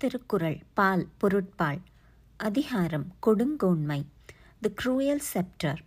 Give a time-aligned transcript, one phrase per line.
[0.00, 1.80] திருக்குறள் பால் பொருட்பால்.
[2.36, 4.04] அதிகாரம் கொடுங்கோன்மை.
[4.60, 5.80] தி cruel sceptre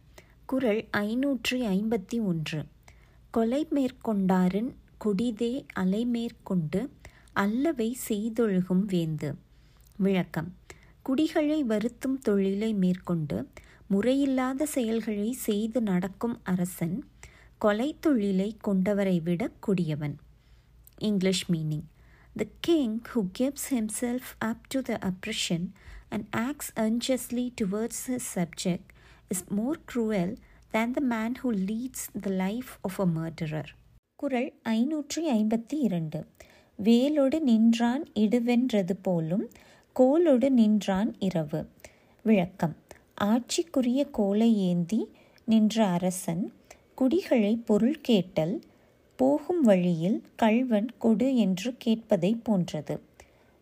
[0.45, 2.65] குரல் ஐநூற்றி ஐம்பத்தி ஒன்று.
[3.31, 6.89] கொலை மேற்கொண்டாரின் கொடிதே அலைமேற்கொண்டு
[7.33, 9.35] அல்லவை செய்தொழுகும் வேந்து.
[9.97, 10.55] விளக்கம்.
[11.01, 13.47] குடிகளை வருத்தும் தொழிலை மேற்கொண்டு
[13.89, 17.03] முறையில்லாத செயல்களை செய்து நடக்கும் அரசன்
[17.57, 20.17] கொலை தொழிலை கொண்டவரை விட கொடியவன்.
[20.97, 21.91] English meaning.
[22.36, 25.62] The king who gives himself up to the oppression
[26.10, 28.86] and acts unjustly towards his subject
[29.30, 30.30] is more cruel
[30.74, 33.66] than the man who leads the life of a murderer.
[34.22, 36.20] குறள் ஐநூற்றி ஐம்பத்தி இரண்டு
[36.78, 39.44] வேலொடு நின்றான் இடுவென்றது போலும்
[39.96, 41.60] கோலொடு நின்றான் இரவு
[42.24, 42.74] விளக்கம்
[43.24, 45.00] ஆட்சிக்குரிய கோலை ஏந்தி
[45.44, 46.44] நின்ற அரசன்
[46.94, 48.54] குடிகளை பொருள் கேட்டல்
[49.23, 52.95] போகும் வழியில் கள்வன் கொடு என்று கேட்பதை போன்றது.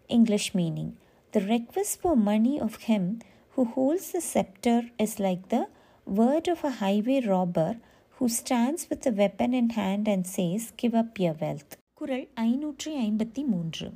[0.07, 0.93] English meaning
[1.29, 3.09] the request for money of him
[3.55, 5.69] who holds the sceptre is like the
[6.07, 7.77] word of a highway robber
[8.19, 12.89] who stands with a weapon in hand and says give up your wealth குரல் ஐநூற்றி
[12.99, 13.87] ஐம்பத்தி மூன்று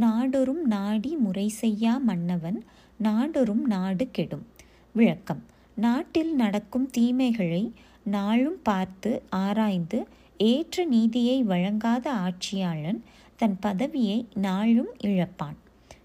[0.00, 2.58] நாடொரும் நாடி முறை செய்யா மன்னவன்
[3.02, 4.46] நாடொரும் நாடு கெடும்.
[4.92, 5.42] விளக்கம்.
[5.76, 7.64] நாட்டில் நடக்கும் தீமைகளை
[8.02, 9.98] நாளும் பார்த்து ஆராய்ந்து
[10.36, 13.02] ஏற்ற நீதியை வழங்காத ஆட்சியாளன்
[13.36, 15.56] தன் பதவியை நாளும் இழப்பான்.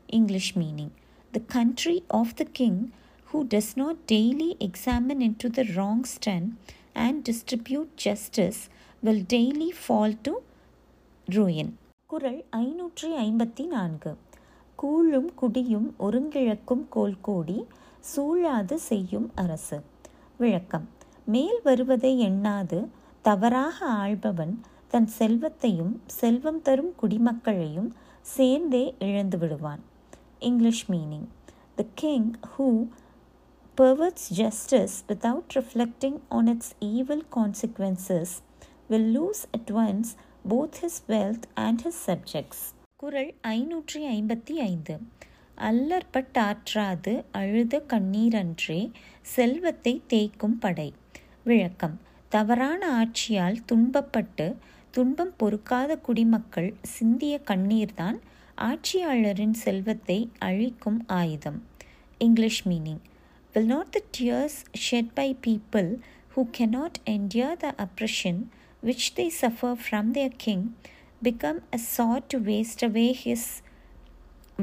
[0.07, 0.91] English meaning
[1.31, 2.89] the country of the king
[3.33, 6.49] who does not daily examine into the wrong done
[6.93, 8.67] and distribute justice
[8.99, 10.33] will daily fall to
[11.31, 11.71] ruin
[12.05, 14.17] குரல் ஐநூற்றி ஐம்பத்தி நான்கு.
[14.75, 17.65] கூழும் குடியும் ஒருங்கிழக்கும் கோல்கோடி
[17.99, 19.81] சூழாது செய்யும் அரசு.
[20.37, 20.89] விளக்கம்.
[21.25, 22.87] மேல் வருவதை எண்ணாது
[23.27, 27.89] தவறாக ஆள்பவன் தன் செல்வத்தையும் செல்வம் தரும் குடிமக்களையும்
[28.21, 29.83] சேர்ந்தே இழந்து விடுவான்.
[30.39, 31.27] English meaning
[31.75, 32.87] the king who
[33.81, 38.25] perverts justice without reflecting on its evil consequences
[38.89, 40.15] will lose at once
[40.49, 42.59] both his wealth and his subjects.
[42.95, 44.99] குரல் ஐநூற்றி ஐம்பத்தி ஐந்து.
[45.57, 48.91] அல்லற்பட்டாற்றாது அழுத கண்ணீரன்றே
[49.21, 50.93] செல்வத்தை தேய்க்கும் படை.
[51.43, 52.05] விளக்கம்.
[52.31, 54.47] தவறான ஆட்சியால் துன்பப்பட்டு
[54.93, 58.17] துன்பம் பொறுக்காத குடிமக்கள் சிந்திய கண்ணீர்தான்
[58.61, 61.59] ஆட்சியாளரின் செல்வத்தை அழிக்கும் ஆயுதம்
[62.21, 63.01] English meaning
[63.55, 65.89] will not the tears shed by people
[66.33, 68.35] who cannot endure the oppression
[68.83, 70.65] which they suffer from their king
[71.21, 73.43] become a sort to waste away his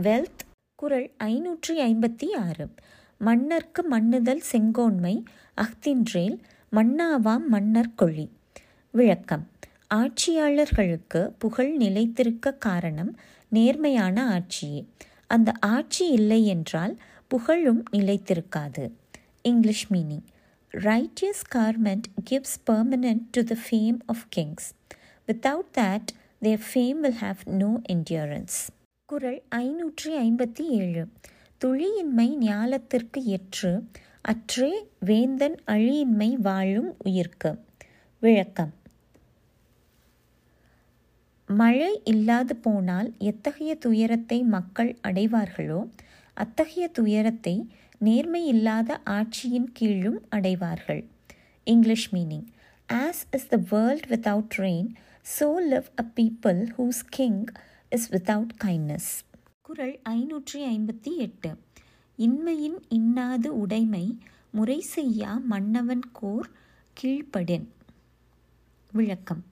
[0.02, 0.42] wealth
[0.78, 2.64] குரல் ஐநூற்றி ஐம்பத்தி ஆறு
[3.20, 5.14] மன்னர்க்கு மன்னுதல் செங்கோன்மை
[5.56, 6.36] அஃதின்றேல்
[6.75, 8.31] மன்னாவாம் மன்னர் கொள்ளி
[8.91, 9.49] விளக்கம்.
[9.95, 13.19] ஆட்சியாளர்களுக்கு புகழ் நிலைத்திருக்க காரணம்
[13.49, 14.81] நேர்மையான ஆட்சியே.
[15.27, 16.99] அந்த ஆட்சி இல்லை என்றால்
[17.29, 18.91] புகழும் நிலைத்திருக்காது.
[19.43, 20.27] English meaning.
[20.71, 24.69] Righteous government gives permanent to the fame of kings
[25.29, 26.11] without that
[26.41, 28.56] their fame will have no endurance
[29.06, 31.06] குரல் ஐநூற்றி ஐம்பத்தி ஏழு.
[31.65, 33.89] துளியின்மை ஞாலத்திற்கு எற்று
[34.31, 34.71] அற்றே
[35.01, 37.51] வேந்தன் அழியின்மை வாழும் உயிர்க்கு.
[38.23, 38.71] விளக்கம்.
[41.49, 45.81] மழை இல்லாது போனால் எத்தகைய துயரத்தை மக்கள் அடைவார்களோ
[46.37, 47.55] அத்தகைய துயரத்தை
[47.99, 51.03] நேர்மை இல்லாத ஆட்சியின் கீழும் அடைவார்கள்.
[51.65, 52.47] English meaning.
[52.89, 54.91] As is the world without rain
[55.37, 57.45] so live a people whose king
[57.89, 59.12] is without kindness
[59.62, 61.53] குரல் ஐநூற்றி ஐம்பத்தி எட்டு.
[62.16, 64.19] இன்மையின் இன்னாது உடைமை
[64.50, 66.50] முறை செய்யா மன்னவன் கோர்
[67.00, 67.64] கீழ்ப்படென்.
[68.92, 69.44] விளக்கம்.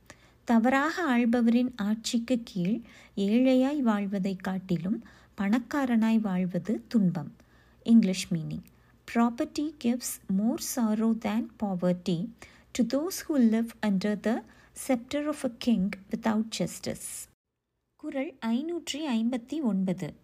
[0.44, 2.80] தவறாக ஆள்பவரின் ஆட்சிக்கு கீழ்
[3.16, 5.04] ஏழையாய் வாழ்வதை காட்டிலும்
[5.40, 7.32] பணக்காரனாய் வாழ்வது துன்பம்.
[7.82, 8.64] English meaning.
[9.14, 12.28] Property gives more sorrow than poverty
[12.72, 14.44] to those who live under the
[14.88, 17.28] sceptre of a king without justice
[17.96, 20.14] குரல் ஐநூற்றி ஐம்பத்தி ஒன்பது.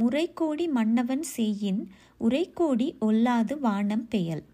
[0.00, 4.44] முறைகோடி மன்னவன் செய்யின் உரைக்கோடி ஒல்லாது வானம் பெயல்.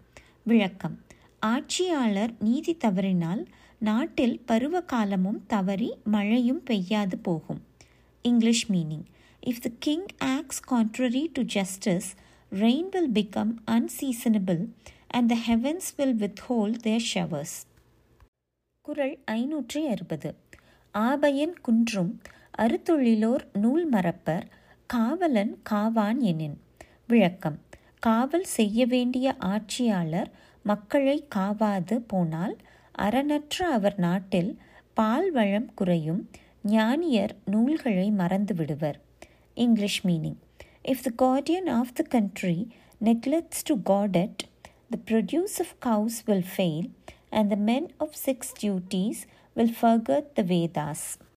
[0.43, 0.99] விளக்கம்.
[1.39, 3.45] ஆட்சியாளர் நீதி தவறினால்
[3.77, 7.61] நாட்டில் பருவ காலமும் தவறி மழையும் பெய்யாது போகும்.
[8.21, 9.05] English meaning.
[9.45, 12.15] If the king acts contrary to justice
[12.51, 14.63] rain will become unseasonable
[15.07, 16.15] and the heavens will
[16.49, 17.57] withhold their showers
[18.81, 20.35] குரல் ஐநூற்றி அறுபது.
[20.93, 22.21] ஆபயன் குன்றும்
[22.57, 24.45] அறுத்தொழிலோர் நூல் மறப்பர்
[24.91, 26.55] காவலன் காவான் எனின்
[27.05, 27.57] விளக்கம்
[27.99, 30.29] காவல் செய்ய வேண்டிய ஆட்சியாளர்
[30.65, 32.55] மக்களை காவாது போனால்
[32.95, 34.51] அறனற்ற அவர் நாட்டில்
[34.93, 36.21] பால் வளம் குறையும்
[36.71, 38.97] ஞானியர் நூல்களை மறந்து விடுவர்
[39.57, 40.39] English meaning
[40.85, 42.57] if the guardian of the country
[43.01, 44.43] neglects to guard it
[44.91, 46.87] the produce of cows will fail
[47.31, 49.21] and the men of six duties
[49.55, 51.07] will forget the Vedas